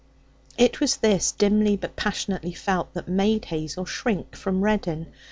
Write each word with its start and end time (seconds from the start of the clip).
It 0.57 0.79
was 0.79 0.97
this, 0.97 1.31
dimly 1.31 1.77
but 1.77 1.95
passionately 1.95 2.53
felt, 2.53 2.91
that 2.95 3.07
made 3.07 3.45
Hazel 3.45 3.85
shrink 3.85 4.35
from 4.35 4.61
Reddin. 4.63 5.11